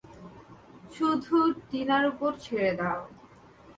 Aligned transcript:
শুধু 0.95 1.35
টিনার 1.69 2.03
উপর 2.11 2.31
ছেড়ে 2.43 2.71
দাও। 2.79 2.99